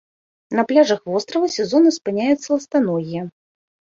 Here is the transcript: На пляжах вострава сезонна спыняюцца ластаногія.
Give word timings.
На 0.59 0.63
пляжах 0.71 1.01
вострава 1.11 1.49
сезонна 1.57 1.91
спыняюцца 1.97 2.47
ластаногія. 2.57 3.21